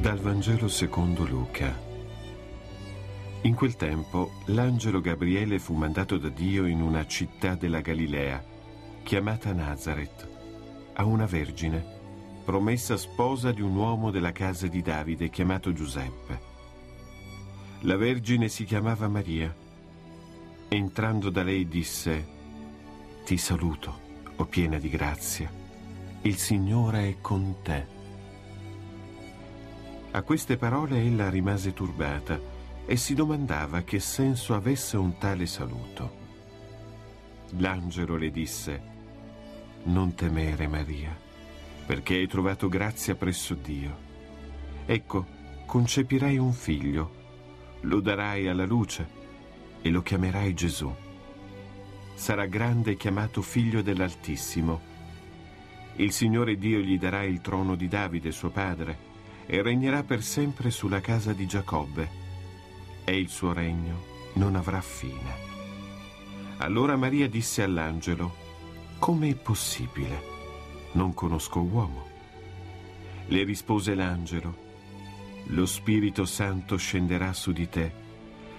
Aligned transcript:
Dal 0.00 0.18
Vangelo 0.20 0.68
secondo 0.68 1.26
Luca. 1.26 1.76
In 3.42 3.54
quel 3.56 3.74
tempo 3.74 4.30
l'angelo 4.46 5.00
Gabriele 5.00 5.58
fu 5.58 5.74
mandato 5.74 6.18
da 6.18 6.28
Dio 6.28 6.66
in 6.66 6.80
una 6.80 7.04
città 7.04 7.56
della 7.56 7.80
Galilea, 7.80 8.44
chiamata 9.02 9.52
Nazareth, 9.52 10.28
a 10.92 11.04
una 11.04 11.26
vergine, 11.26 11.84
promessa 12.44 12.96
sposa 12.96 13.50
di 13.50 13.60
un 13.60 13.74
uomo 13.74 14.12
della 14.12 14.30
casa 14.30 14.68
di 14.68 14.82
Davide 14.82 15.30
chiamato 15.30 15.72
Giuseppe. 15.72 16.40
La 17.80 17.96
vergine 17.96 18.48
si 18.48 18.64
chiamava 18.64 19.08
Maria. 19.08 19.52
Entrando 20.68 21.28
da 21.28 21.42
lei 21.42 21.66
disse, 21.66 22.24
Ti 23.24 23.36
saluto, 23.36 23.98
o 24.36 24.44
piena 24.44 24.78
di 24.78 24.90
grazia, 24.90 25.50
il 26.22 26.36
Signore 26.36 27.08
è 27.08 27.16
con 27.20 27.56
te. 27.64 27.97
A 30.18 30.22
queste 30.22 30.56
parole 30.56 31.00
ella 31.00 31.30
rimase 31.30 31.72
turbata 31.72 32.40
e 32.84 32.96
si 32.96 33.14
domandava 33.14 33.82
che 33.82 34.00
senso 34.00 34.52
avesse 34.52 34.96
un 34.96 35.16
tale 35.16 35.46
saluto. 35.46 36.10
L'angelo 37.58 38.16
le 38.16 38.32
disse, 38.32 38.82
Non 39.84 40.16
temere 40.16 40.66
Maria, 40.66 41.16
perché 41.86 42.16
hai 42.16 42.26
trovato 42.26 42.68
grazia 42.68 43.14
presso 43.14 43.54
Dio. 43.54 43.96
Ecco, 44.86 45.24
concepirai 45.64 46.36
un 46.36 46.52
figlio, 46.52 47.12
lo 47.82 48.00
darai 48.00 48.48
alla 48.48 48.66
luce 48.66 49.08
e 49.80 49.88
lo 49.88 50.02
chiamerai 50.02 50.52
Gesù. 50.52 50.92
Sarà 52.14 52.46
grande 52.46 52.90
e 52.90 52.96
chiamato 52.96 53.40
figlio 53.40 53.82
dell'Altissimo. 53.82 54.80
Il 55.94 56.10
Signore 56.10 56.58
Dio 56.58 56.80
gli 56.80 56.98
darà 56.98 57.22
il 57.22 57.40
trono 57.40 57.76
di 57.76 57.86
Davide, 57.86 58.32
suo 58.32 58.50
padre, 58.50 59.08
e 59.50 59.62
regnerà 59.62 60.02
per 60.02 60.22
sempre 60.22 60.70
sulla 60.70 61.00
casa 61.00 61.32
di 61.32 61.46
Giacobbe 61.46 62.10
e 63.04 63.16
il 63.16 63.30
suo 63.30 63.54
regno 63.54 64.04
non 64.34 64.54
avrà 64.54 64.82
fine. 64.82 65.46
Allora 66.58 66.96
Maria 66.96 67.30
disse 67.30 67.62
all'angelo, 67.62 68.34
come 68.98 69.30
è 69.30 69.34
possibile? 69.34 70.22
Non 70.92 71.14
conosco 71.14 71.60
uomo. 71.60 72.06
Le 73.28 73.44
rispose 73.44 73.94
l'angelo, 73.94 74.66
lo 75.46 75.64
Spirito 75.64 76.26
Santo 76.26 76.76
scenderà 76.76 77.32
su 77.32 77.52
di 77.52 77.70
te, 77.70 77.90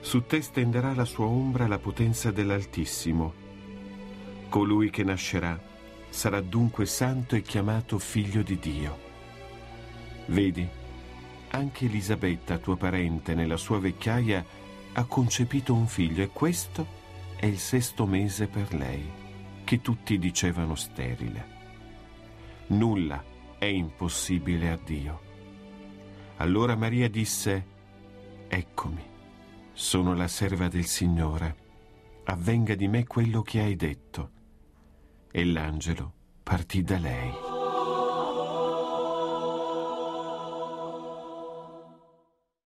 su 0.00 0.26
te 0.26 0.42
stenderà 0.42 0.94
la 0.94 1.04
sua 1.04 1.26
ombra 1.26 1.68
la 1.68 1.78
potenza 1.78 2.32
dell'Altissimo. 2.32 3.32
Colui 4.48 4.90
che 4.90 5.04
nascerà 5.04 5.60
sarà 6.08 6.40
dunque 6.40 6.86
santo 6.86 7.36
e 7.36 7.42
chiamato 7.42 8.00
figlio 8.00 8.42
di 8.42 8.58
Dio. 8.58 9.11
Vedi, 10.26 10.68
anche 11.50 11.84
Elisabetta, 11.84 12.58
tua 12.58 12.76
parente, 12.76 13.34
nella 13.34 13.56
sua 13.56 13.78
vecchiaia, 13.78 14.44
ha 14.94 15.04
concepito 15.04 15.74
un 15.74 15.86
figlio 15.86 16.22
e 16.22 16.28
questo 16.28 17.00
è 17.36 17.46
il 17.46 17.58
sesto 17.58 18.06
mese 18.06 18.46
per 18.46 18.72
lei, 18.74 19.10
che 19.64 19.80
tutti 19.80 20.18
dicevano 20.18 20.74
sterile. 20.74 21.60
Nulla 22.68 23.22
è 23.58 23.64
impossibile 23.66 24.70
a 24.70 24.78
Dio. 24.82 25.20
Allora 26.36 26.76
Maria 26.76 27.08
disse, 27.08 27.66
Eccomi, 28.48 29.02
sono 29.72 30.14
la 30.14 30.28
serva 30.28 30.68
del 30.68 30.86
Signore, 30.86 31.56
avvenga 32.24 32.74
di 32.74 32.88
me 32.88 33.06
quello 33.06 33.42
che 33.42 33.60
hai 33.60 33.76
detto. 33.76 34.30
E 35.30 35.44
l'angelo 35.44 36.12
partì 36.42 36.82
da 36.82 36.98
lei. 36.98 37.51